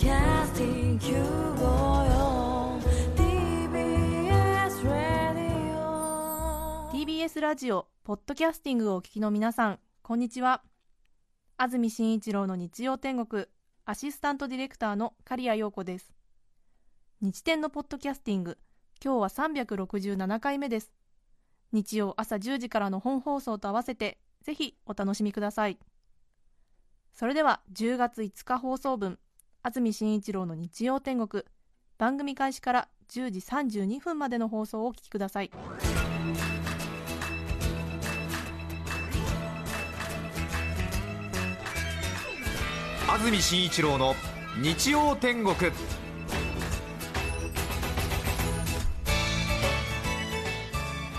[0.00, 0.08] TBS,
[6.90, 10.62] TBS ラジオポッドキャスティングをお聞きの皆さんこんにちは。
[11.58, 13.44] 安住紳一郎の日曜天国
[13.84, 16.14] アシスタントディレクターの刈谷陽子です。
[17.20, 18.56] 日天のポッドキャスティング
[19.04, 20.94] 今日は367回目です。
[21.72, 25.78] 日曜朝10時からの本放送と合わせてぜひお楽しみください。
[27.12, 29.18] それでは10月5日放送分
[29.62, 31.44] 安住紳一郎の日曜天国。
[31.98, 35.50] 番組開始から10時32分までの放送をお聞きください。
[43.06, 44.14] 安住紳一郎の
[44.62, 45.54] 日曜天国。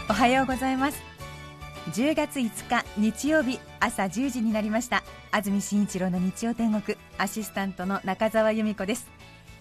[0.09, 1.10] おはようございます
[1.89, 5.03] 10月5日日曜日朝10時になりました。
[5.31, 9.09] 安住紳一郎の日曜天国アシスタントの中澤由美子です。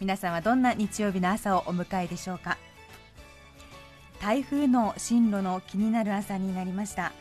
[0.01, 2.59] 皆さんはどんな日曜日の朝をお迎えでしょうか？
[4.21, 7.13] 台風の進路の気になる朝になりました。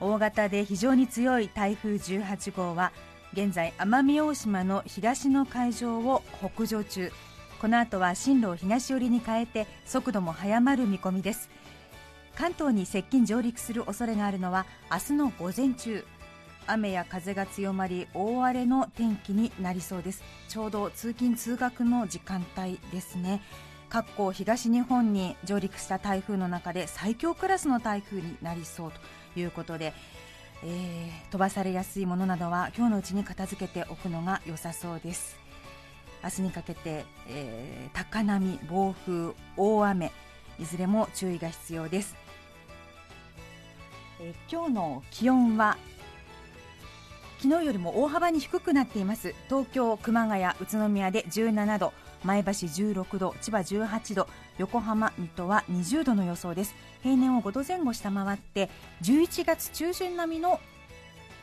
[0.00, 2.92] 大型で非常に強い台風18号は
[3.34, 6.22] 現在奄美大島の東の海上を
[6.54, 7.12] 北上中。
[7.60, 11.50] この後は進路を東寄りに変えて速度も速まる見込みです。
[12.36, 16.04] 関東に接近上陸する恐れがあるのは明日の午前中。
[16.66, 20.22] 雨や風が強まり大荒れの天気になりそうです。
[20.48, 23.42] ちょうど通勤通学の時間帯ですね。
[23.88, 28.92] 各校東日本に上陸した台風の中で最強クラスの台風になりそう
[29.34, 29.92] ということで、
[30.62, 35.36] えー飛ばされやすいものなどは今日のうちに片付けておくのが良さそうです。
[36.22, 40.12] 明日にかけて、えー高波、暴風、大雨
[40.60, 42.14] いずれも注意が必要です、
[44.20, 45.78] え今日の気温は
[47.38, 49.34] 昨日よりも大幅に低くなっています。
[49.48, 56.74] 東京、熊谷、宇都宮で17度前橋16度、千葉18度横浜、水戸は20度の予想です。
[57.02, 58.68] 平年を5度前後下回って
[59.00, 60.60] 11月中旬並みの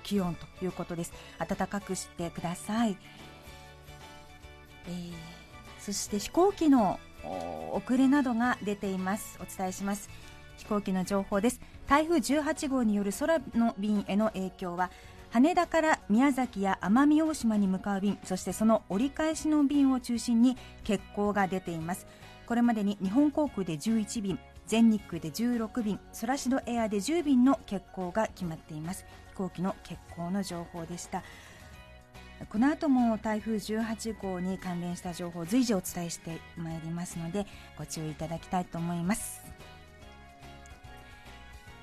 [0.04, 1.14] 気温ということです。
[1.40, 2.96] 暖かくしてください、
[4.88, 5.38] えー
[5.80, 7.00] そして飛行機の
[7.72, 9.40] 遅れなどが出ています。
[9.42, 10.10] お伝えします。
[10.58, 11.62] 飛行機の情報です。
[11.88, 14.92] 台風18号による空の便への影響は
[15.30, 22.08] 羽田から宮崎や奄美大島に向かう便そしてその折り返しの便を中心に欠航が出ています。
[22.46, 29.06] これまでに日本航空で11便全日空で16便ソラシドエアで10便の欠航が決まっています。
[29.30, 31.24] 飛行機の欠航の情報でした。
[32.46, 37.46] この後も台風18号に関連した情報を随時お伝えしてまいりますので
[37.78, 39.42] ご注意いただきたいと思います。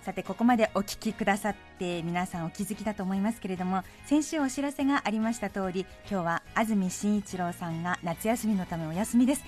[0.02, 9.44] さてここまでお聞きくださって皆さんお気づきだと思いますけれども先週お知らせがありました通り今日は安住紳一郎さんが夏休みのためお休みです。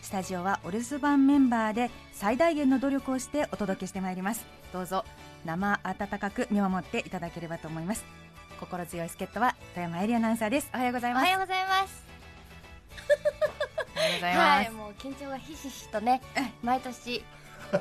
[0.00, 4.46] スタジオはお留守番メンバーで最大限の努力をしてお届けしてまいります。
[4.72, 5.04] どうぞ
[5.44, 8.27] 生温かく見守っていただければと思います。
[8.58, 10.70] 心強い助っ人は富山エリアナウンサーです。
[10.74, 11.22] おはようございます。
[11.22, 12.04] おはようございます。
[14.20, 16.20] おはいもう緊張がひしひしとね、
[16.62, 17.24] 毎年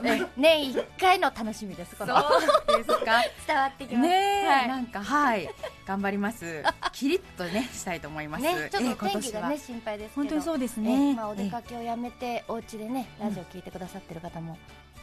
[0.03, 1.95] え年一回の楽しみです。
[1.95, 2.15] この。
[2.15, 2.37] そ
[2.73, 3.21] うですか。
[3.47, 4.09] 伝わってきます。
[4.09, 4.67] はい。
[4.67, 5.49] なんかはい。
[5.85, 6.63] 頑張ります。
[6.91, 10.21] キリッとねしたいと思います、ね、ちょっええと天気がね心配ですけど。
[10.21, 11.11] 本当にそうですね。
[11.11, 14.57] えまあお出かけをやめてお家でねラジオ聞いてくださってる方も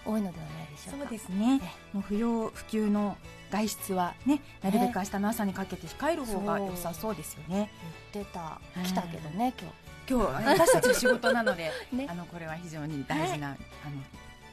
[0.04, 1.04] 多いのではないでしょうか。
[1.04, 1.60] そうですね。
[1.62, 3.16] えもう不要不急の
[3.50, 7.70] 外出はねなるべく明日の朝にかけて控える方が良さそうですよね。
[8.12, 9.72] 言ってたうん来たけどね今
[10.08, 12.06] 今日私たち仕事なので、 ね。
[12.08, 13.56] あのこれは非常に大事な、あの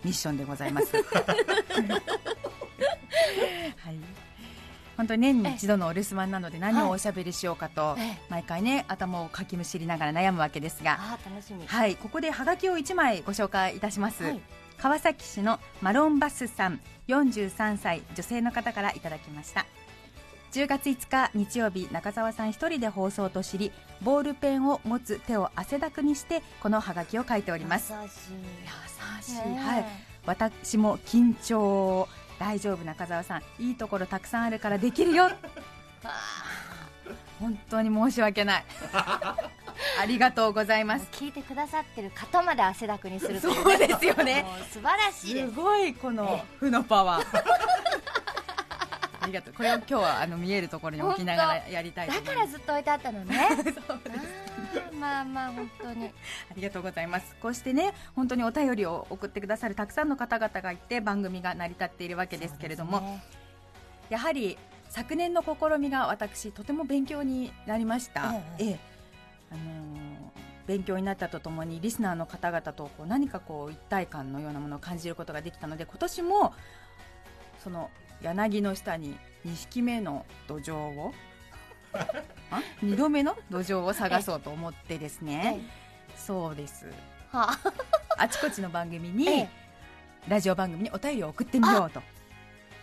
[0.03, 0.95] ミッションでございます。
[0.95, 1.05] はい。
[4.97, 7.97] 本当に年に一度のお留守番なので何をおしゃべりしようかと、
[8.29, 10.99] 毎回ね頭をかきむしりながら悩むわけですが。
[11.67, 11.95] はい。
[11.95, 14.39] ここでハガキを1枚ご紹介いたします、はい
[14.81, 19.67] 川崎市のマロンバスさん43歳女性の方からいただきました。
[20.53, 23.71] 10月5日日曜日中澤さん一人で放送と知り
[24.01, 27.93] ボールペンを持つ手を汗だくにしてこのハガキを書いております。
[27.93, 28.33] 優しい。
[29.29, 29.85] 優しい、はい。
[30.25, 32.07] 私も緊張。
[32.39, 32.83] 大丈夫。
[32.83, 35.29] 中澤さんいいところたくさんあるからできるよ。
[37.39, 38.65] 本当に申し訳ない
[40.01, 41.07] ありがとうございます。
[41.11, 44.43] 聞いてくださってる方まで汗だくにするそうですよね。
[44.71, 45.33] 素晴らしい。
[45.35, 45.55] ですす。
[45.55, 47.25] ごいこの負のパワー。
[49.21, 49.53] ありがとう。
[49.53, 53.49] これを今日はあの見えるところに置きながらやりたいとだからずっと置いてあったのね。
[54.99, 56.07] まあまあ本当に。
[56.07, 56.09] あ
[56.55, 57.35] りがとうございます。
[57.39, 63.23] こうしてね本当にお便りを送ってくださるたくさんの方々がいて番組が成り立っているわけですけれども、ね。
[64.09, 64.57] やはり
[64.89, 68.65] 昨年の試みが私とても勉強になりました、ええ。
[68.65, 68.90] ええ
[69.51, 69.91] あのー
[70.67, 76.53] 勉強になったとともにリスナーの方々とこう何かこう一体感のようなものを感じることができたので今年も
[77.63, 77.89] その
[78.21, 81.13] 柳の下に2匹目の土壌を
[82.51, 85.59] あ2度目の土壌を探そうと思ってですね、
[86.15, 86.85] そうです。
[87.31, 87.49] は
[88.17, 88.27] あ。
[88.29, 89.49] ちこちの番組えにえ。
[90.27, 92.01] ラジオ番組にお便りを送ってみようと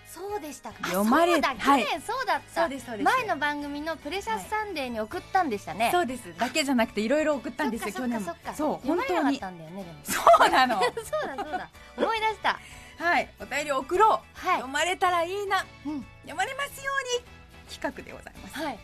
[0.08, 0.76] そうでしたか。
[0.88, 1.55] 読まれそうだ。
[1.58, 1.84] はい。
[1.84, 3.05] 去年そうだった、そうですそうです。
[3.05, 6.34] 前の番組のプレシャスサンデーに送ったんでしたね、そうです。
[6.37, 8.55] だけじゃなくていろいろ送ったんですよそ去年もっかそっか。
[8.55, 9.99] そう読まれなかっ本当にたんだよねでも。
[10.02, 10.81] そうなの。
[10.82, 11.70] そうだそうだ。
[11.96, 12.58] 思い出した。
[12.99, 13.28] はい。
[13.40, 14.56] お便りを送ろう、はい。
[14.56, 15.64] 読まれたらいいな。
[15.87, 16.06] うん。
[16.22, 17.72] 読まれますように。
[17.72, 18.54] 企画でございます。
[18.54, 18.78] はい。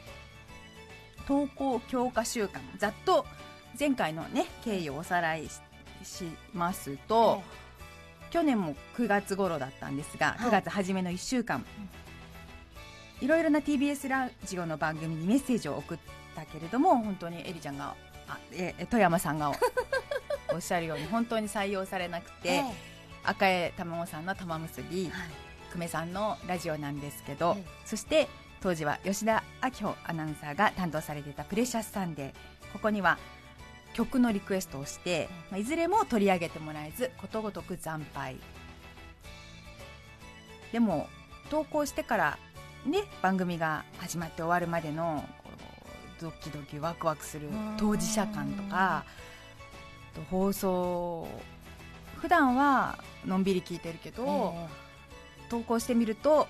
[1.27, 2.61] 投稿強化週間。
[2.77, 3.27] ざっと
[3.79, 5.61] 前回のね経緯をおさらいし
[6.05, 7.43] しますと、
[8.35, 10.49] 去年も9月頃だったんですが、はい。
[10.49, 11.65] 9月初めの1週間、
[13.21, 15.99] いろいろな TBS ラジオの番組にメッセージを送っ
[16.35, 17.95] たけれども本当にエリちゃんが
[18.27, 19.53] あええ富山さんが
[20.53, 22.65] おっしゃるように本当に採用されなくて、ええ。
[23.23, 25.13] 赤江卵さんの玉結びはい。
[25.73, 27.65] 久米さんのラジオなんですけど、ええ。
[27.87, 28.27] そして
[28.61, 32.33] 当時は吉田明穂アナウンサーが担当されていた「プレシャスサンデー」
[32.75, 33.17] ここには
[33.95, 38.37] 曲のリクエストをして、まあ、いずれも取り上げてもらえずことごとく惨敗。
[40.73, 41.09] でも
[41.51, 42.39] 投稿してから
[42.85, 45.25] ね番組が始まって終わるまでの
[46.21, 47.49] ドキドキワクワクする
[47.79, 49.05] 当事者感とか
[50.15, 51.29] と放送
[52.17, 54.85] 普段はのんびり聞いてるけど、え
[55.51, 56.49] 投稿してみると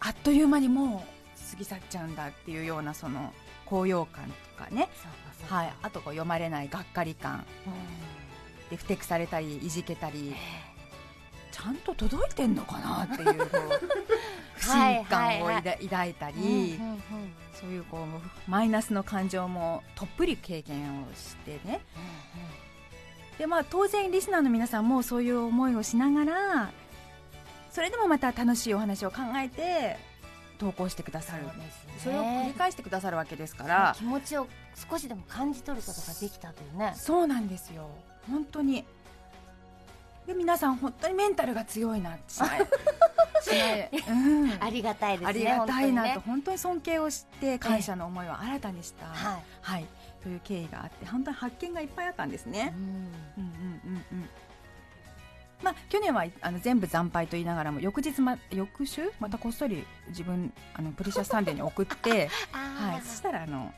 [0.00, 3.32] あっという間にもう過ぎ去っちゃうんだっていうようなその
[3.64, 4.24] 高揚感
[4.58, 4.88] とかね、
[5.48, 7.44] はい、あとこう読まれないがっかり感。
[7.66, 8.70] うん。
[8.70, 10.34] でふてくされたりいじけたり。
[11.50, 13.50] ちゃんと届いてんのかなっていう
[14.54, 16.14] 不信感をはい抱抱い。
[16.14, 16.80] たり、
[17.52, 21.82] そういうこうマイナスの感情もとっぷり経験をしてね。
[23.38, 26.70] で、まあ、当然リスナーの皆さんもそういう思いをしながら
[27.70, 29.96] それでもまた楽しいお話を考えて
[30.62, 31.50] 投稿してくださるね。
[31.98, 33.94] それを繰り返してくださるわけですから。
[33.98, 34.46] 気持ちを
[34.88, 36.92] 少しでも感じ取ることができたというね。
[36.96, 37.88] そうなんですよ。
[38.30, 38.84] 本当に。
[40.24, 42.10] で皆さん本当にメンタルが強いな
[44.08, 44.14] う
[44.46, 46.20] ん、ありがたいですねありがたいなと。
[46.20, 49.86] 本本当に尊敬をして感謝の思いを新たにした、はいはい、
[50.22, 52.72] という経緯があって本当に発見がいっぱいあったんですね。
[52.76, 52.84] うん。
[52.84, 52.92] うん
[53.36, 54.28] うんうんうん
[55.62, 63.72] まあ、去年はあの全部惨敗と言いながらも翌日、ま、翌週またこっそり自分あのプレシャスサンデーに送って、 あはい、そしたらあの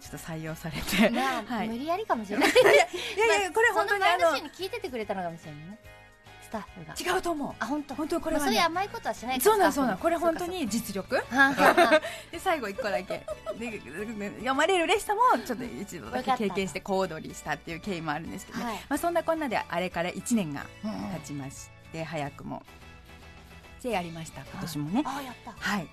[0.00, 2.48] ちょっと採用されて、まあ、 はい、い無理やりかもしれない。
[2.48, 5.78] やいやこれ本当にあの前の週に聞いててくれたのかもしれないね
[6.48, 6.62] スタッ
[6.96, 7.14] フが。
[7.14, 7.54] 違うと思う。
[7.60, 7.94] あ本当？
[7.94, 11.16] 本当にこれまあ、そういうはね甘いことはしないそうなんそうなんこれ本当に実力？
[12.32, 13.24] で最後一個だけ。
[13.58, 13.80] で
[14.38, 18.74] 読まれる嬉しさもちょっと一度だけ経験して小躍りしたっていう経緯もあるんですけどね、はい。
[18.88, 20.90] まあ、そんなこんなであれから1年がうん。
[21.20, 22.62] 経ちまして、早くも。
[23.82, 25.02] でやりました今年もね。
[25.06, 25.52] あやった。
[25.58, 25.88] はい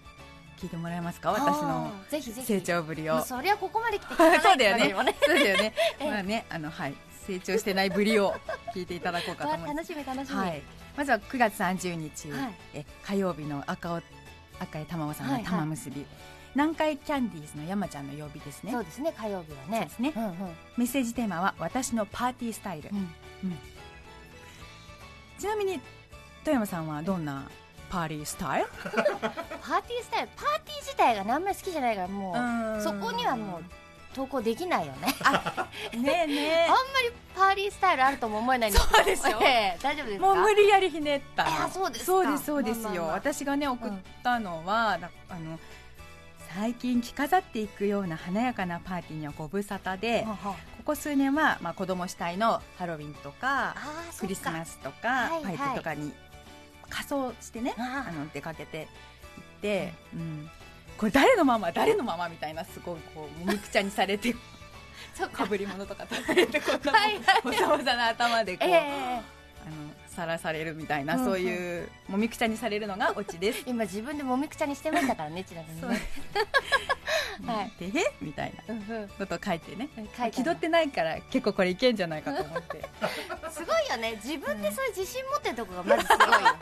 [0.58, 1.32] 聞いてもらえますか？
[1.32, 3.22] 私の成長ぶりを。
[3.24, 4.96] そりゃここまで来て聞かないそうだよね。
[5.22, 5.74] そうだよね。
[6.00, 8.36] え えまあねあのはい成長してないぶりを
[8.74, 9.94] 聞いていただこうかとわ思います。
[9.94, 10.62] 楽しみ楽しみ、はい、
[10.96, 12.54] まずは9月30日、はい。
[12.74, 14.02] え火曜日の赤尾
[14.60, 15.52] 赤江玉緒さんのはいはい。
[15.52, 16.06] 玉結び、
[16.54, 18.72] 南海キャンディーズの山ちゃんの曜日ですね。
[18.72, 19.90] そうですね火曜日はね。
[20.00, 20.14] ね。
[20.16, 20.34] うんうん。
[20.78, 23.10] メッセージテーマは私のパーティースタイル、うん。
[25.38, 25.82] ちなみに
[26.44, 27.50] 富山さんはどんな
[27.90, 28.68] パーティースタイル？
[28.82, 30.30] パーティースタイル？
[30.36, 33.64] パーティー自体があんまり好きじゃないからもうそこにはもう
[34.16, 35.14] 投稿できないよね。
[35.94, 40.26] うねえね あんまりパーティースタイルあるとも思えないんですそうでしょええ大丈夫ですか？
[40.26, 41.44] もう無理やりひねった。
[41.44, 42.06] えあそうですか。
[42.06, 43.16] そうですそうですよ、まあまあまあ。
[43.16, 43.92] 私がね送っ
[44.24, 45.60] たのは、なあの
[46.56, 53.76] 最近着飾っていくような華やかなパーティーにはご無沙汰で、はあはここ数年は、まあ、子供主体のハロウィンとか
[54.20, 55.58] クリスマススとか、はいはい。
[55.58, 56.14] パイプとかに
[56.90, 58.88] 仮装してねああの出かけて
[59.36, 60.50] 行って、うん、
[60.98, 61.72] これ誰のママ？
[61.72, 62.30] 誰のママ？
[62.30, 64.34] みたいなすごいこうもみくちゃにされて
[65.14, 65.40] そっか。
[65.40, 67.20] かぶり物とか取られてこんなはい。
[67.44, 69.22] もさもさな頭でこう、ええ
[69.66, 69.76] あの
[70.08, 71.26] さらされるみたいな、うんうん。
[71.26, 73.64] そういうもみくちゃにされるのがオチです。
[73.68, 76.02] 今自分でもみくちゃにしてましたからねちなみにね
[77.46, 77.72] はい。
[77.80, 78.74] でへみたいな。
[78.74, 79.10] うんうん。
[79.10, 79.90] ことを書いてね。
[79.96, 82.86] 書いてある気取ってないから結構これいけんじゃないかと思って
[83.52, 85.56] すごいよね自分でそういう自信持ってる。
[85.56, 86.56] とこがまずすごいよ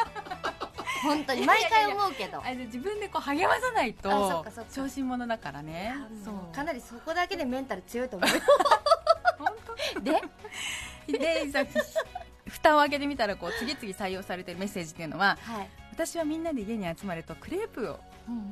[1.04, 1.46] 本当に。
[1.46, 2.42] 毎回思うけど。
[2.66, 4.72] 自分でこう励まさないとかそっか。
[4.72, 5.96] 小心者だからね。
[6.24, 6.56] そう。
[6.56, 8.30] かなりそこだけでメンタル強いと思う。
[9.38, 10.22] 本で？
[11.08, 11.66] 当でさ
[12.48, 15.70] 蓋を開けてみたらこう次々採用されてるメッセージっていうのははい。
[15.92, 18.00] 私はみんなで家に集まるとクレープを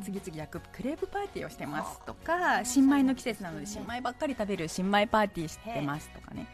[0.03, 6.45] 次々焼くクレープパーティーをしてますとか新米の季節なので新米ばっかり食べる新米パーティーしてますとかね。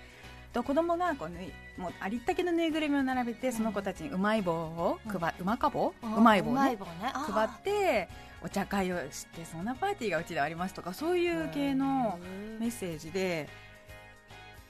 [0.54, 6.06] と子供がこうぬいもうありったけのぬいぐるみを並べてその子たちにうまい棒を配、うまか棒う？
[6.22, 6.92] まい棒うまいね棒ね。
[7.14, 7.32] あー。
[7.32, 8.10] 配って
[8.42, 12.20] お茶会をしてそんなパーティーがうちでありますとかそういう系の
[12.60, 13.48] メッセージで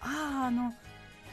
[0.01, 0.73] あああの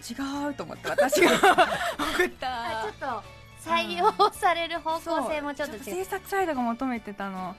[0.08, 1.30] 違うと思って私が
[1.98, 2.80] 送った。
[2.80, 3.22] あちょっと
[3.64, 5.82] 採用される方向性もちょっと違う。
[5.84, 7.56] 制作サイドが求めてたの。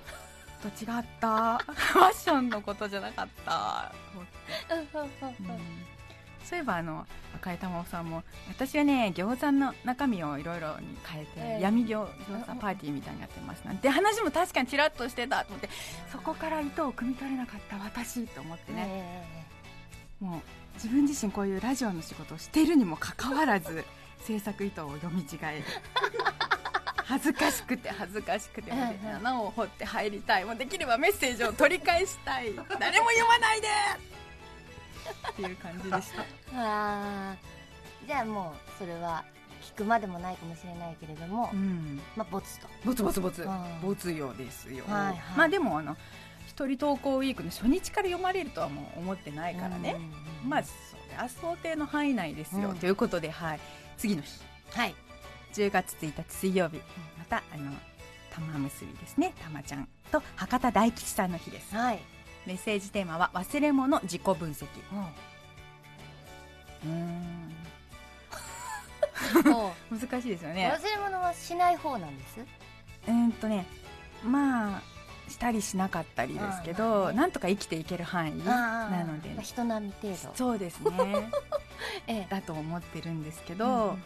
[0.61, 1.57] と違った。
[1.65, 5.85] ファッションのことじゃなかった、うん
[6.45, 11.61] そういえばあの赤井玉緒さんも私はね餃子の中身をいろいろに変えて、ええ。
[11.61, 15.69] 闇餃子パーティーみたいにやってますなんて話も確かにちらっとしてたと思って
[16.11, 19.45] そこから糸を汲み取れなかった私と思ってね、ね
[20.21, 20.41] もう
[20.75, 23.83] 自分自身こういうラジオの仕事をしているにもかかわらず
[24.19, 25.63] 制作意図を読み違える。
[27.07, 30.45] 恥ずかしくて恥ずかしくて穴を掘って入りたい。
[30.45, 32.53] もうできればメッセージを取り返したい。
[32.79, 33.67] 誰も読まないで
[35.11, 36.25] っていう感じでした。
[36.53, 38.07] あー。
[38.07, 39.23] じゃあもうそれは
[39.61, 41.99] 聞くまでもないかもしれないけれども、うん。
[42.15, 42.67] まあボツと。
[42.83, 43.43] ボツボツボツ。
[43.43, 43.81] うん。
[43.81, 45.15] ボツよですよ、はいはい。
[45.37, 45.97] まあでもあの
[46.47, 49.97] 一人投稿ウィークの初日から読まれるとはもう思ってないからね、
[50.43, 50.71] うんまあそ
[51.11, 52.77] れは想定の範囲内ですよ、うん。
[52.77, 53.59] ということではい。
[53.97, 54.41] 次の日。
[54.71, 54.95] はい。
[55.53, 56.81] 10月1日水曜日。
[57.17, 57.71] またあの
[58.31, 59.33] 玉結びですね。
[59.41, 61.75] 玉ちゃんと博多大吉さんの日です。
[61.75, 61.99] はい、
[62.45, 64.65] メッセージテーマは忘れ物自己分析。
[66.83, 67.55] うーん。
[69.91, 70.71] 難しいですよね。
[70.71, 72.39] 忘れ物はしない方なんです？
[72.39, 73.65] うーんとね
[74.23, 74.81] まあ
[75.27, 80.35] したりしなかったりですけど、なんとか生きていける範囲なのでまあ人並み程度。
[80.35, 81.31] そうですね。
[82.07, 82.27] ええ。
[82.29, 83.97] だと思ってるんですけど、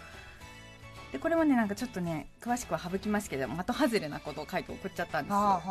[1.11, 5.61] でこれもねなんかちょっとね詳しくは省きますけど的外れなことを書いて送っちゃったんですよ、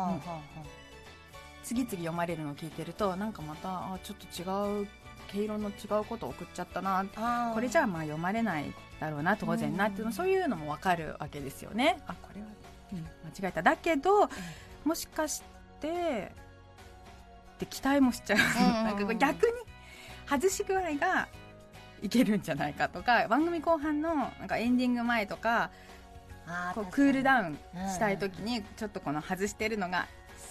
[1.63, 4.87] 次々読まれるのを聞いてるとなんかまたあちょっと違う
[5.31, 7.05] 毛色の違うことを送っちゃったな
[7.53, 12.01] これじゃあまあ読まれないだろうな当然なっていうそういうのも分かるわけですよね。
[12.07, 12.47] あこれは、
[12.93, 13.61] うん間違えた。
[13.61, 14.29] だけど
[14.83, 15.43] もしかし
[15.79, 16.31] て
[17.55, 18.83] って期待もしちゃう、うんうんうん。
[18.85, 19.51] なんかこう逆に
[20.27, 21.27] 外し具合が
[22.01, 25.69] いけるんじゃないかとか番組後半のなんかエンディング前とか
[26.73, 27.57] こうクールダウン
[27.89, 30.07] したい時にちょっとこの外してるのが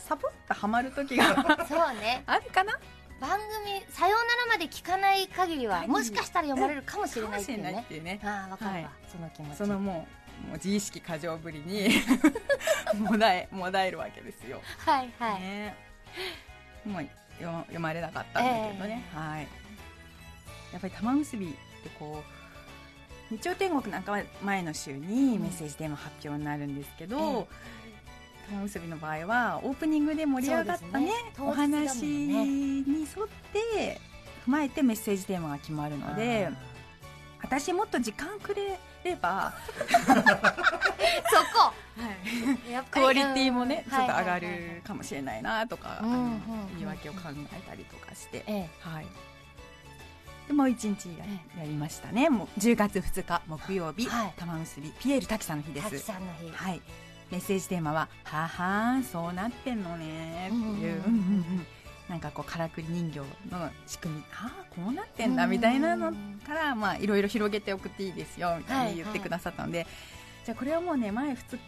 [0.09, 1.35] サボッとはまる時が
[1.69, 2.23] そうね。
[2.27, 2.79] あるかな？
[3.21, 7.85] 番組「さようなら」まで聞かない限りはもしかしたら読まれるかもしれないっていうね。
[7.89, 8.21] ていうね。
[8.23, 8.89] ああわかるわ、はい。
[9.11, 9.57] その気持ち。
[9.59, 10.07] そのも
[10.45, 11.91] うもう自意識過剰ぶりに
[12.97, 15.75] もだえもだえるわけですよ、はいはい、ね、
[16.85, 17.09] もう
[17.41, 19.49] 読読まれなかったんだけどね、はい。
[20.73, 22.23] やっぱり玉結びってこ
[23.31, 27.49] う日曜天国なんかは前の週にメッセージテーマ発表になるんですけど、
[28.51, 31.13] 玉結びの場合はオープニングで盛り上がったねね。
[31.39, 33.07] お話に沿っ
[33.53, 34.01] て
[34.47, 36.49] 踏まえてメッセージテーマが決まるので
[37.43, 39.55] 私もっと時間くれれば、
[40.05, 41.73] そこ。
[42.71, 43.91] やっぱりクオリティもねうん。
[43.91, 44.75] ちょっと上がはいはいはい。
[44.77, 46.01] るかもしれないなとか、
[46.77, 47.21] 言い訳を考
[47.53, 48.71] えたりとかして、ええ。
[48.81, 49.07] はい、
[50.47, 51.25] でもう一日や
[51.59, 52.29] やりましたね。
[52.29, 54.33] もう10月2日木曜日、はい。
[54.37, 55.91] 玉結びピエール滝さんの日です。
[55.91, 56.51] 滝さんの日。
[56.51, 56.83] はい、
[57.31, 61.03] メッセージテーマは「ははそうなってんのね」っていう,、
[62.09, 63.19] なんかこうからくり人形
[63.51, 66.13] の仕組みああこうなってんだみたいなの
[66.47, 69.87] からまあいろいろ広げて送っていいですよみたいに言ってくださったので、
[70.45, 71.59] じゃあこれはもうね前2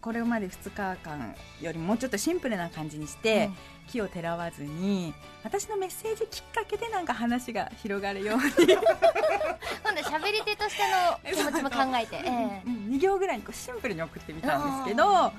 [0.00, 3.56] これまで2日間よりもうちょっとシンプルな感じにして、うん。
[3.90, 8.42] 木をてらわずに私のメッセージきっかけでなんか話が広がるように。
[9.82, 15.32] 今度喋り手としての気持ちも考えて、え えうん2行ぐらいにこうシンプルに送ってみたんですけど、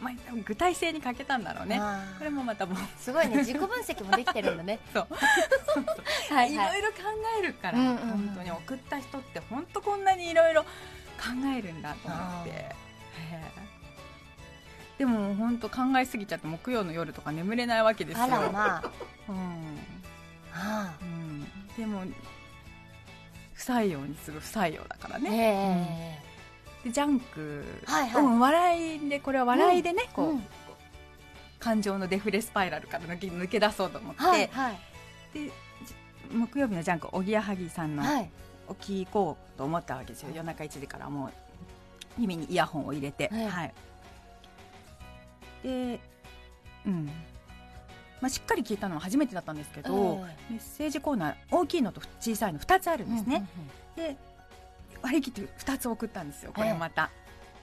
[0.00, 1.80] まあ、具体性に欠けたんだろうね。
[2.18, 2.78] これもまたもう。
[2.98, 3.38] すごいね。
[3.38, 4.78] 自己分析もできてるんだね。
[4.94, 5.08] そう。
[6.32, 6.78] はいはい。
[6.78, 6.96] いろいろ考
[7.40, 7.98] えるから、うんうんうん。
[7.98, 10.68] 本当に送った人って本当こんなにいろいろ考
[11.56, 12.82] えるんだと思って
[14.98, 18.24] でも本当考えすぎちゃって木曜の夜とか眠れないわけですよ。
[18.24, 18.90] あらまあ。
[19.28, 19.78] うん。
[20.54, 21.46] あうん、
[21.76, 22.02] でも
[23.54, 26.20] 不採用にすぐ不採用だからあね、
[26.84, 28.24] えでジャンク、はいはい。
[28.24, 30.42] うん、笑いでこれは笑いでね、こう、うん。
[31.58, 34.78] 感情のデフレスパイラルから抜け抜け出そうと思って、えはいはい。
[35.32, 35.52] でじ
[36.32, 38.30] 木曜日のジャンクおぎやはぎさんのはい。
[38.68, 41.32] を聞こうと思ったわけですよ、夜中1時からもう
[42.18, 43.46] 耳にイヤホンを入れて、ええ。
[43.46, 43.74] はい
[45.62, 46.00] で
[46.86, 47.10] うん。
[48.20, 53.44] まあ、しっかり聞いたのは初めてだったんですけど、メッセージコーナー大きいのと小さいの2つあるんですね、
[53.96, 54.16] で
[55.02, 57.10] 割り切って2つ送ったんですよこれまた、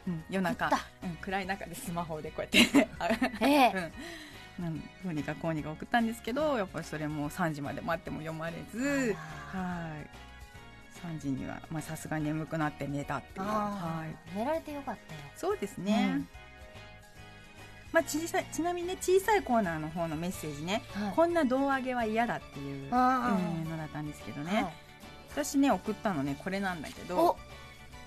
[0.06, 0.70] うん、夜中。
[1.02, 2.88] うん、暗い中でスマホでこうやって。
[3.40, 3.92] ええ。
[4.60, 4.80] うん。
[4.82, 9.16] どうにかこうにか送ったんですけどやっぱりそれも3時まで待っても読まれず。
[9.54, 10.10] あはい。
[11.08, 13.46] 3時にはまあさすがに眠くなって寝たっていう。
[13.46, 14.34] あはい。
[14.36, 15.22] ー寝られてよかったよ。
[15.38, 16.30] そうですね、うん
[17.92, 21.14] まあ、小さいちなみにね小さいコーナーの方のメッセージね、はい。
[21.16, 23.70] こんな胴上げは嫌だっていう、うんあー。
[23.70, 24.74] のだったんですけどね、はい。
[25.32, 27.38] 私ね送ったのねこれなんだけどお。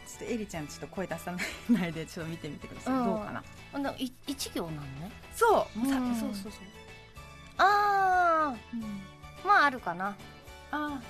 [0.07, 1.35] ちょっとエリちゃんちょっと声出さ
[1.71, 3.05] ないでちょっと見てみてください、うん。
[3.07, 3.43] どうかな？
[3.73, 5.11] あのい一行なのね？
[5.35, 5.79] そう。
[5.79, 6.15] もうん。
[6.15, 6.62] そうそうそう、
[7.59, 8.83] あうん。
[8.83, 8.87] あ
[9.45, 10.17] まああるかな。
[10.71, 11.01] あ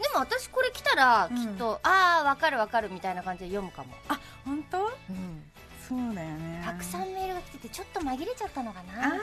[0.00, 1.36] でも私これ来たらうん。
[1.36, 4.78] きっと、ああわかるわかるみたいな感じで読むかも、あ本当？
[4.78, 5.47] うん、
[5.88, 6.62] そうだよね。
[6.64, 9.08] たくさんメールが来ててちょっと紛れちゃったのかあな。
[9.08, 9.18] あ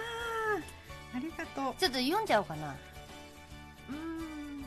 [1.16, 1.74] ありがとう。
[1.78, 2.76] ちょっと読んじゃおうかな。
[3.90, 4.66] うん。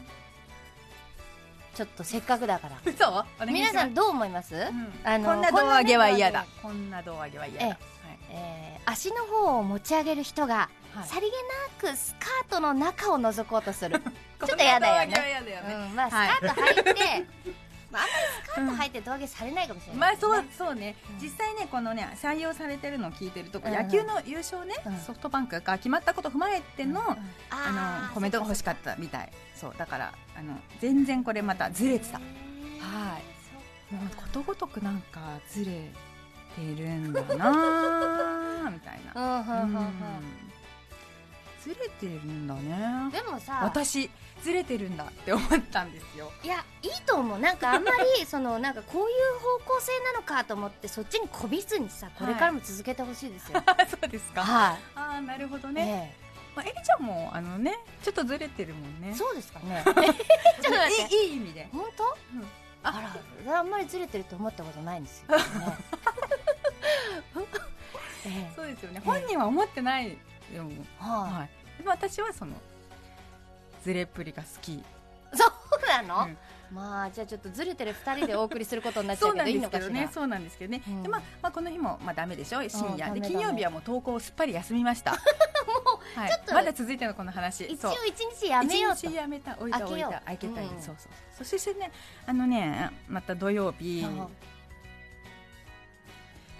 [1.74, 2.76] ちょっとせっかくだから。
[2.84, 3.08] 嘘？
[3.08, 4.92] お願いします皆さんどう思います、うん。
[5.04, 6.46] あのこんな胴上げは嫌だ。
[6.62, 7.78] ここんな胴上げは嫌だ、えはい。
[8.30, 11.06] えー足の方を持ち上げる人が、はい。
[11.06, 11.32] さりげ
[11.86, 14.00] なくスカートの中を覗こうとする。
[14.46, 15.14] ちょっと嫌だよね。
[15.14, 17.26] ね、うん、まあスカはいート履いて、
[17.90, 18.02] まあ、
[18.56, 23.72] あんまりスカート履いて胴上げされないかもしれまあないですね、そうそうね、うん実際ねこのね採用されてるのを聞いてると、うん。
[23.72, 24.96] 野球の優勝ね、うん。
[24.98, 27.06] ソフトバンクが決まったことを踏まえての、うん。
[27.50, 29.32] あのコメントが欲しかっったみたい。
[29.54, 32.12] そうだからあの全然これまたずれてた。
[32.12, 33.18] たは
[33.90, 33.94] い。
[33.94, 35.72] もうことごとくなんかずれ
[36.54, 40.20] てるんだなー みたいな、
[41.62, 43.10] ずれてるんだね。
[43.10, 44.10] でもさ私
[44.42, 46.30] ずれてるんだって思ったんですよ。
[46.42, 47.38] いやいいと思う。
[47.38, 53.62] なんかあんまり そのなんかこういう方向性なのかと思ってそっちにこびずにさこれからも続けてほしいですよ。
[53.66, 54.42] あ そうですか。
[54.42, 56.16] はああなるほどい、ね、ね
[56.54, 59.14] まあ、エリちゃんもあのねちょっとずれてるもんね。
[59.14, 59.82] そうですかね。
[59.86, 61.14] ちょっと待って。
[61.14, 61.68] いいいい意味で。
[61.72, 62.46] 本当、うん。
[62.82, 63.12] あ
[63.44, 65.36] らあんまりずれてると思ったことないんですよ。
[65.36, 65.44] ね。
[68.26, 68.52] ええ。
[68.54, 69.00] そうですよね。
[69.04, 70.16] 本人は思ってない
[70.52, 72.54] でも、ははい、でも私はその
[73.82, 74.74] ずれっぷりが好き。
[74.74, 74.84] い、
[75.34, 76.38] そうなの、うん。
[76.70, 81.02] まあじゃあちょっとずれてる二人でお送りすることになっちゃそううけどいいなんですけのかしねそうなんですけどね、うん。
[81.02, 82.68] でまあ、まあこの日もまあダメでしょ？
[82.68, 83.12] 深夜。
[83.12, 85.12] で金曜日はもう投稿をすっぱり休みました。
[85.68, 86.30] もう、はい。
[86.30, 86.54] ちょっと。
[86.54, 87.64] まだ続いてのこの話。
[87.64, 88.98] 一応一日やめようと。
[88.98, 90.20] 一日やめた置いた置いた。
[90.26, 90.82] 開けたり、うん。
[90.82, 91.08] そうそ
[91.42, 91.44] う。
[91.44, 91.90] そしてね
[92.26, 94.04] あのねまた土曜日。
[94.04, 94.28] うん。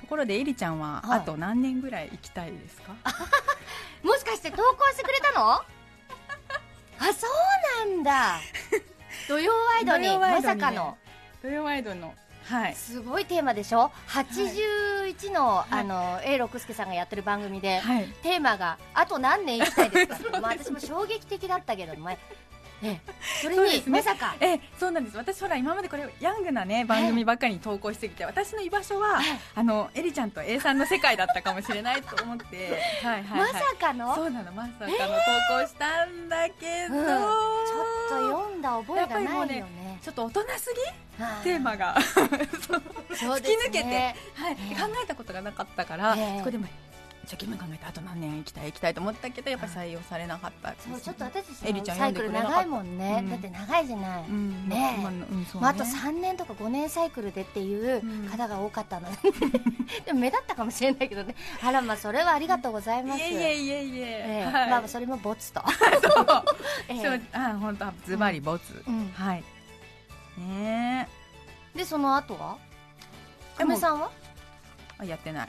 [0.01, 1.19] ところでエリちゃんははい。
[1.19, 2.95] あと何年ぐらい生きたいですか、
[4.03, 5.63] もしかして投稿してくれたの？
[7.01, 7.27] あそ
[7.85, 8.41] うなんだ。
[9.29, 10.97] 土曜ワイドにまさかの。
[11.43, 12.15] 土曜ワイドの
[12.49, 12.75] はい。
[12.75, 15.75] すごいテーマでしょ？81の,、い。
[15.75, 18.09] あの A 六輔さんがやってる番組で、はい。
[18.23, 20.41] テーマが「あと何年生きたいですか?
[20.41, 22.19] 」まあ私も衝撃的だったけど前
[22.83, 23.01] ええ。
[23.43, 23.83] それにね。
[23.89, 24.37] まさか。
[24.41, 25.17] えそうなんです。
[25.17, 29.21] 私ほら今までこれヤングなね番組ばっかりに投稿してきて私の居場所は
[29.55, 34.15] あのエリちゃんと A さんの世界だったかもしれないと思って はいはい、はい、まさかの？
[34.15, 34.97] そうなのまさかの投
[35.63, 37.05] 稿したんだけど、うん。
[37.05, 39.99] ちょっと読んだ覚えがないよね。
[40.03, 40.75] ちょっと大人す
[41.19, 41.23] ぎ？
[41.23, 41.45] はい。
[41.45, 41.95] テーマが。
[41.97, 42.23] 突
[43.43, 46.39] き抜けて、はい、ええ考えたことがなかったから、ええ。
[46.39, 46.67] そこでも
[47.29, 53.31] 一生懸命考えてあと何年生きたい生きたいと思ったけどやっぱり採用されなかったですそうちょっと私たちエリちゃんのサイクル長いもんね、うん。
[53.31, 54.69] だって長いじゃない、うん。
[54.69, 55.03] ねえ。
[55.03, 55.27] まあね。
[55.61, 58.29] まあ、あと3年とか5年サイクルでっていううん。
[58.29, 59.17] 方が多かったので、
[60.07, 61.35] でも目立ったかもしれないけどね。
[61.63, 63.21] あらまあそれはありがとうございます。
[63.21, 64.51] いえいえいえいえ、ええ。
[64.51, 64.71] はい。
[64.71, 65.61] まあそれもボツと、
[66.03, 66.45] そう。
[66.89, 67.03] ええ。
[67.03, 69.13] そうあ本当ズバリボツ、うん。
[69.13, 69.45] はい。
[70.39, 71.07] ね
[71.75, 72.57] でその後は？
[73.59, 74.11] 久米さんは？
[74.15, 74.29] え
[75.01, 75.49] あやってない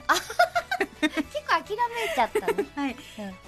[1.00, 2.68] 結構諦めちゃったの。
[2.76, 2.96] はい、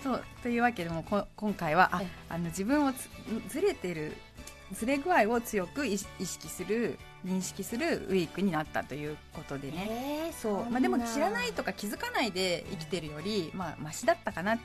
[0.03, 3.09] そうというわけでもこ今回はあええあの自分をつ
[3.49, 4.17] ずれてる
[4.73, 10.71] ずれ具合を強く意識する認識するウィークになったということでね、えーそう。
[10.71, 14.63] まあ、でも知らないとか気づかないで生きてるより、まあ、マシだったかなこ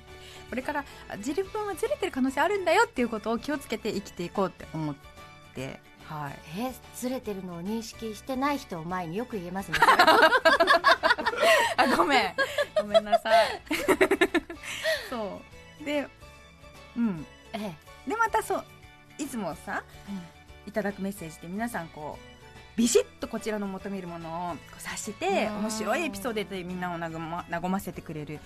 [0.53, 4.95] れからあ自分はずれてる可能性あるんだよっていうことを気をつけて生きていこうって思っ
[5.53, 9.77] て、はい、えーずれてるのを認識してない人を前によく言えますね
[11.77, 12.33] あごめん。
[12.75, 13.61] ごめんなさい。
[15.09, 15.41] そ
[15.81, 15.85] う。
[15.85, 16.07] で
[16.95, 17.25] うん。
[17.53, 18.09] ええ。
[18.09, 18.65] でまたそう
[19.17, 19.83] いつもさ、
[20.65, 25.57] いただくメッセージで皆さんこうビシッとこちらの求めるものをこう察してうん。
[25.59, 28.39] 面白いエピソードでみんなを和ま和ませてくれる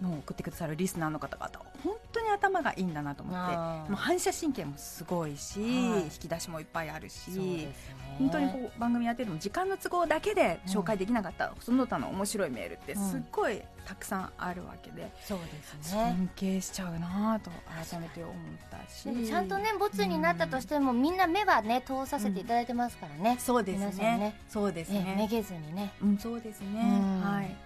[0.00, 1.50] のを送ってくださるリスナーの方々
[1.82, 5.66] 本当に頭がいいんだなと思ってもう反射神経もすごいし、は
[5.98, 6.02] い。
[6.04, 7.72] 引き出しもいっぱいあるしね。
[8.18, 16.14] 本当にこう番組やってても時間の都合だけで紹介できなかった、その他の面白いメールってすっごいたくさんあるわけで、そうですね。
[16.16, 17.50] 尊敬しちゃうなと
[17.90, 18.34] 改めて思っ
[18.70, 19.26] たし。
[19.26, 24.18] ちゃんとねボツになったとしてもみんな目はね通させていただいてますからね、そうですね。
[24.18, 24.40] ね。
[24.48, 25.92] そうですええめねげずにね。
[26.02, 26.66] うんそうですね。
[26.66, 27.22] うん。
[27.22, 27.56] はい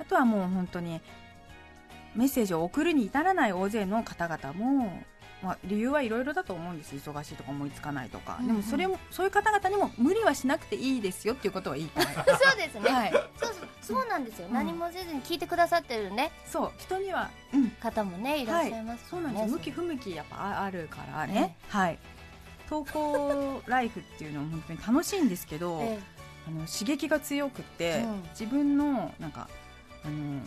[0.00, 1.00] あとはもう本当に
[2.14, 5.02] メッセージを送るに至らない大勢の方々も
[5.42, 6.96] まあ、理由はいろいろだと思うんです。
[6.96, 8.48] 忙しいとか思いつかないとか、うんうん。
[8.48, 12.06] でもそれもそういう方々にも無理はしなくていいですよっていうことは言いたい。
[12.06, 12.20] そ
[12.54, 13.12] うですね、はい。
[13.12, 13.54] そうそう。
[13.80, 14.54] そうなんですよ、うん。
[14.54, 16.32] 何もせずに聞いてくださってるね。
[16.44, 16.72] そう。
[16.78, 21.98] 人には、うん、方もねいらっしゃいますそうからね、なんです向き不向きやっぱああるからね、はい。
[22.68, 25.98] 投稿ライフっていうのも本当に楽しいんですけど、え
[26.48, 28.22] あの刺激が強くて、うん。
[28.30, 29.48] 自分のなんか
[30.08, 30.42] あの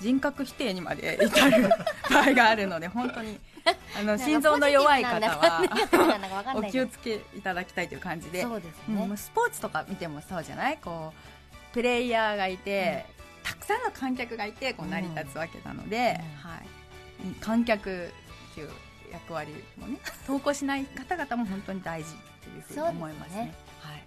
[0.00, 1.68] 人格否定にまで至る
[2.10, 3.38] 場合があるので本当に
[3.98, 10.78] あのえ心臓の弱い方はお気をつけいただきたいという感じで、そうですうんね、もうスポーツとか見てもそうじゃない？
[10.78, 13.04] こうプレイヤーがいて、
[13.42, 16.50] たくさんの観客がいてこう成り立つわけなので、うん。
[16.50, 18.10] はい、観客
[18.52, 18.70] っていう
[19.12, 23.34] 役割もね 投稿しない方々も本当に大事っていうふうに思いますね。
[23.34, 23.54] すね。
[23.82, 24.02] はい、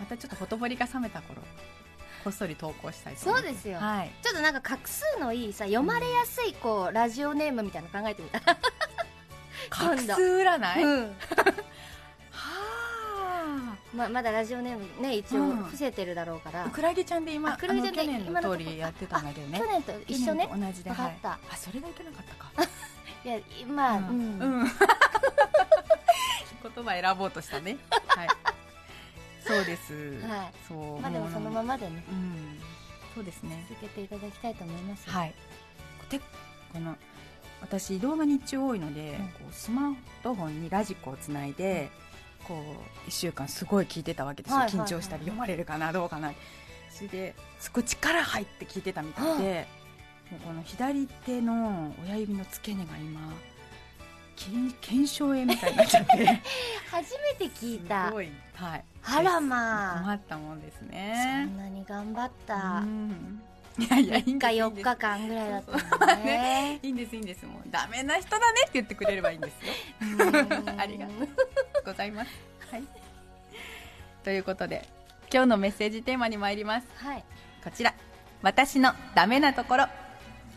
[0.00, 1.40] またちょっとほとぼりが冷めた頃
[2.28, 3.78] こっそり投稿したいそうですよ。
[3.78, 8.40] はい、ちょっとなんか画数のいいさ読まれやすいこうラジオネームみたいなの考えてみた。
[8.40, 8.58] ら
[9.96, 11.16] 画数占い、うん。
[12.30, 15.56] はままだラジオネームね一応うん。
[15.64, 19.58] 伏せてるだろうから、あクラゲちゃんで今あクラゲちゃんで去年の通りやってたんだけどね。
[19.58, 20.50] 去年と一緒ね。
[20.52, 22.50] 同じではい、あそれがいけなかったか。
[23.24, 24.42] いやまあ、ううんん。
[24.42, 24.68] うん。
[26.74, 27.78] 言葉選ぼうとしたね。
[28.08, 28.28] はい
[29.48, 29.94] そうです、
[30.26, 30.52] はい。
[30.68, 31.00] そう。
[31.00, 32.04] まあでもそのままでね。
[32.10, 32.58] うん。
[33.14, 33.64] そうですね。
[33.68, 35.08] 続けていただきたいと思います。
[35.08, 35.34] はい。
[36.10, 36.20] で
[36.72, 36.94] この
[37.60, 39.28] 私移動が日中多いので、うん。
[39.28, 41.90] こうスマートフォンにラジコをつないで、
[42.46, 42.62] こ
[43.06, 46.32] う1週間すごい聞いてたわけですよ、はいはいはい緊張したり読まれるかなどうかな。
[46.90, 49.66] それですごい力入って聞いてたみたいで、
[50.30, 53.32] もうこの左手の親指の付け根が今
[54.38, 56.42] 腱腱鞘炎みたいになっちゃって。
[56.90, 58.06] 初めて聞いた。
[58.06, 60.00] すごい、はい、あらまあ。
[60.02, 62.54] 困ったもんですそねんなに頑張った。
[62.56, 63.42] うん。
[63.78, 64.52] いやいやいいん3です。
[64.54, 66.78] 日4日間ぐらいだったもんそうね。
[66.82, 67.46] いいんですいいんです。
[67.46, 69.72] もうダメな人だねって言ってくれればいいんですよ。
[70.02, 70.16] う
[70.74, 70.80] ん。
[70.80, 71.28] ありがとう
[71.84, 72.30] ございます。
[72.70, 72.82] はい。
[74.24, 74.86] ということで
[75.32, 76.86] 今日のメッセージテーマに参ります。
[76.96, 77.24] はい。
[77.62, 77.94] こちら。
[78.42, 79.82] 私のダメなところ。
[79.84, 79.90] あ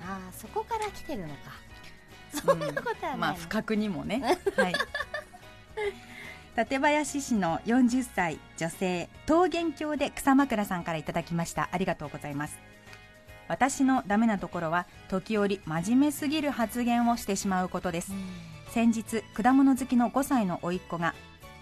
[0.04, 1.36] あそこから来てるのか。
[2.34, 3.12] そんなことはない。
[3.12, 4.22] のまあ不覚にもね。
[4.58, 4.74] はい
[6.56, 11.70] 館林市の40歳女性桃源郷で草枕さんからいただきました。
[11.72, 12.58] ありがとうございます。
[13.48, 18.12] 私のダメなところは時折真面目すぎる発言をしてしまうことです。
[18.70, 21.16] 先日果物好きの5歳の甥っ子が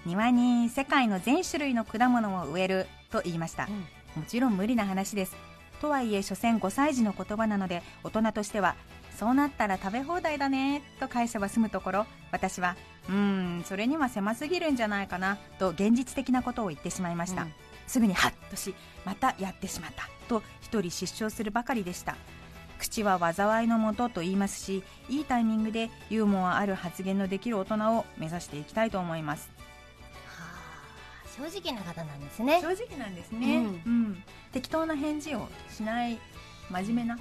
[0.05, 4.21] 庭に世界の全種類の果物を植えると言いました、うん。
[4.21, 5.35] もちろん無理な話です。
[5.81, 8.75] とはいえ所詮5歳児の言葉なので大人としては
[9.17, 12.75] そうなったら食べ放題だねと返せば済むところ私は
[13.09, 17.53] うーんそれには狭すぎるんじゃないかなと現実的なことを言ってしまいました、うん。
[17.87, 22.15] すぐにハッとしまたやってしまったと一人失笑するばかりでした。
[22.77, 29.49] 口は災いのもとと言いますしいいタイミングでユーモアある発言のできる大人を目指していきたいと思います。
[30.25, 30.45] は
[31.25, 32.61] あ正直な方なんですね。
[32.61, 33.57] 正直なんですね。
[33.85, 34.23] うん。
[34.53, 36.19] 適当な返事をしない
[36.69, 37.19] 真面目な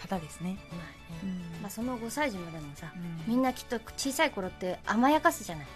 [0.00, 1.32] 方ですね、まあね。
[1.62, 3.32] まあその5歳児までもさうん。
[3.32, 5.66] みんなきっと小さい頃って甘やかすじゃない。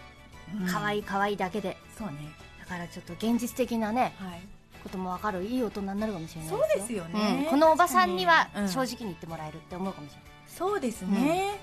[0.70, 1.76] 可愛いい可愛いだけで。
[1.96, 2.14] そうね。
[2.60, 4.42] だからちょっと現実的なねはい。
[4.82, 5.44] ことも分かる。
[5.44, 7.44] いい大人になるかもしれないそうですよね。
[7.44, 7.50] うん。
[7.50, 8.68] このおばさんにはうん。
[8.68, 10.24] 正直に言ってもらえるって思うかもしれない。
[10.46, 11.58] そうですね、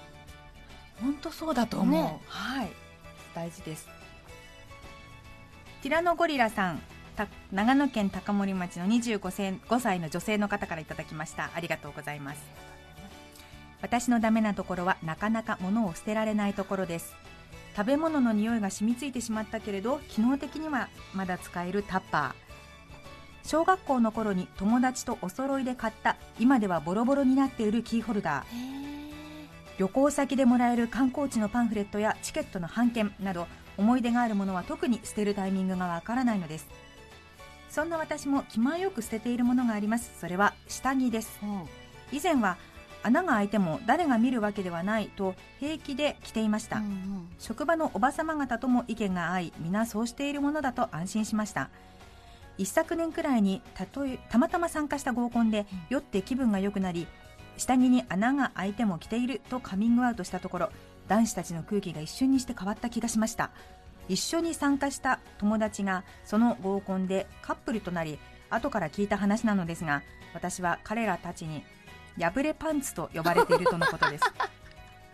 [1.00, 2.20] 本当そうだと思う、ね。
[2.28, 2.72] はい。
[3.36, 3.88] 大事です。
[5.82, 6.80] ティラノゴリラさん。
[6.80, 6.84] た
[7.52, 11.50] 長野県高森町の25歳5歳の女性の方からいただきました。
[11.56, 12.42] ありがとうございます。
[13.82, 17.16] 私のダメなところはなかなか物を捨てられないところです。
[17.76, 23.48] 食べ物の匂いが染みついてしまったけれど機能的にはまだ使えるタッパー。
[23.48, 28.80] 小学校の頃に友達とお揃いで買った今ではボロボロになっているキーホルダー。
[29.80, 36.68] 旅行先でもらえる観光地のパンフレットやチケットの半券など思い出があるものは特に捨てるタイミングがわからないのです
[37.70, 40.12] そんな私も気前よく捨てているものがあります。
[40.20, 41.40] それは下着です。
[42.12, 42.58] 以前は
[43.04, 46.82] 穴が開いても誰が見るわけではないと平気で着ていました、
[47.38, 51.70] 職場のおばさま方とも意見が合い皆そうしているものだと安心しました。
[52.58, 57.08] 一昨年くらいにたとえたまたま参加した合コンで酔って気分が良くなり
[57.56, 60.70] 下着に穴が開いても着ているとカミングアウトしたところ
[61.08, 63.52] 男子たちの空気が一瞬にして変わった気がしました
[64.10, 68.20] 一緒に参加した友達がその合コンでカップルとなり
[68.50, 70.02] 後から聞いた話なのですが
[70.34, 71.64] 私は彼らたちに
[72.20, 74.24] 破れパンツと呼ばれているとのことです。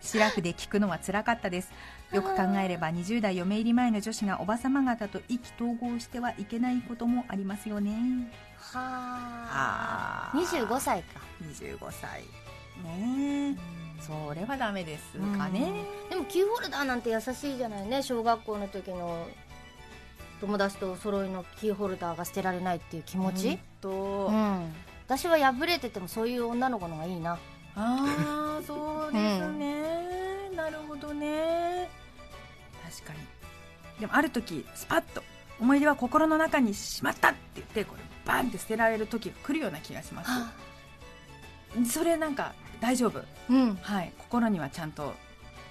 [0.00, 1.72] シラフで聞くのは辛かったです。
[2.12, 8.30] よく考えれば20代嫁入り前の女子がおばさま方と意気投合してはいけないこともありますよね。
[8.58, 10.30] はあ。
[10.32, 10.66] あー。
[10.66, 11.20] 25歳か。
[11.42, 12.22] 25歳。
[12.84, 13.56] ね
[14.00, 18.02] それはダメですかね、でもキーホルダーなんて優しいじゃないね。
[18.02, 19.26] 小学校の時の
[20.40, 23.90] 友達とお揃いのキーホルダーが捨てられないっていう気持ち、と。
[24.30, 24.74] うん、
[25.06, 27.38] 私は破れててもそういう女の子の方がいいな。
[27.74, 31.88] ああそうですね、なるほどね。
[32.84, 33.18] 確かに。
[34.00, 35.22] でもある時スパッと
[35.58, 40.30] 思い出は心の中にしまったって言ってこれバンって捨てられる時が来るような気がします。
[41.90, 42.54] それなんか
[42.86, 43.20] 大丈夫。
[43.50, 43.74] うん。
[43.82, 44.12] はい。
[44.16, 45.12] 心にはちゃんと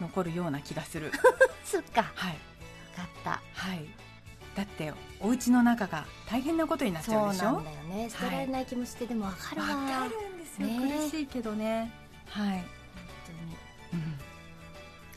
[0.02, 1.14] 残るような気がする。
[1.64, 2.04] そっか。
[2.14, 2.38] はい。
[2.94, 3.42] 分かった。
[3.54, 3.86] はい。
[4.54, 7.60] だってお家の中が大変なことになっちそうなゃうんでしょ？
[7.62, 8.10] んだよね。
[8.10, 11.00] 捨てられない気持ちってでも分かるわ、わかるんですよ、ね。
[11.04, 11.92] 苦しいけどね。
[12.28, 12.66] はい、本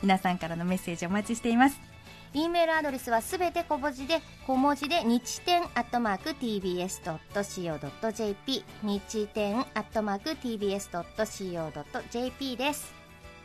[0.03, 1.81] 皆さんからのメッセージお待ちしています。
[1.81, 1.88] 当に
[2.35, 12.93] E メールアドレスはすべて小文字で小文字で日天アットマーク TBS.CO.JP 日天アットマーク TBS.CO.JP です。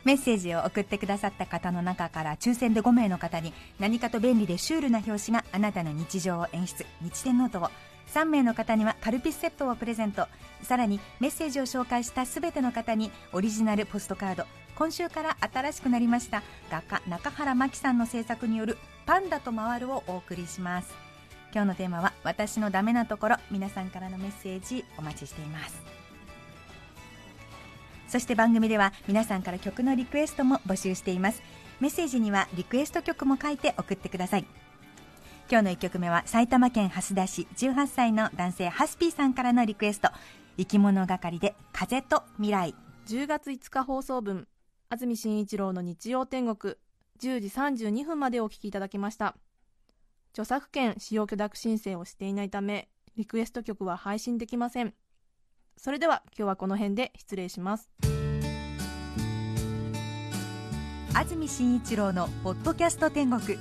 [0.04, 6.84] メッセージを送ってくださった方の中から抽選で5名の方に何かと便利でシュールな表紙があなたの日常を演出。
[7.00, 7.70] にち天ノートを。
[8.12, 10.28] 3名の方にはカルピスセットをプレゼント。
[10.62, 14.44] さらにメッセージを紹介したすべての方にオリジナルポストカード。
[14.76, 20.92] 今週から新しくなりました画家中原真紀さんの制作による「パンダと回る」をお送りします。
[21.52, 25.80] 今日のテーマは私のダメなところ皆さんからのメッセージお待ちしています。
[28.08, 31.42] そして番組では皆さんから曲のリクエストも募集しています。
[31.78, 34.46] メッセージにはリクエスト曲も書いて送ってください。
[35.48, 40.10] 今日の1曲目は埼玉県蓮田市18歳の男性ハスピーさんからのリクエスト。
[40.56, 42.74] 生き物係で風と未来。
[43.06, 44.48] 10月5日放送分
[44.94, 46.76] 安住紳一郎の日曜天国
[47.20, 49.34] 10時32分までお聞きいただきました。
[50.30, 54.94] 著作権使用許諾申請をしていないためリクエスト曲は配信できません。
[55.76, 57.90] それでは今日はこの辺で失礼します。
[61.12, 63.58] 安住紳一郎のポッドキャスト天国。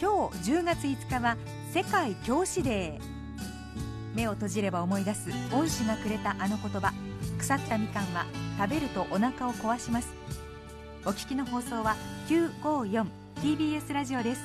[0.00, 1.36] 今日10月5日は
[1.74, 4.16] 世界教師デー。
[4.16, 7.11] 目を閉じれば思い出す恩師がくれたあの言葉。
[7.42, 8.24] 腐ったみかんは
[8.56, 10.14] 食べるとお腹を壊します。
[11.04, 11.96] お聞きの放送は
[12.28, 14.42] 954TBS ラジオです。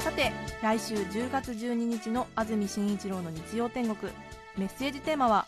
[0.00, 4.12] さて来週10月12日の安住紳一郎の日曜天国。
[4.56, 5.46] メッセージテーマは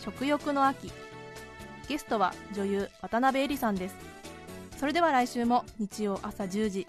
[0.00, 0.90] 食欲の秋。
[1.88, 3.94] ゲストは女優渡辺恵里さんです。
[4.78, 6.88] それでは来週も日曜朝10時。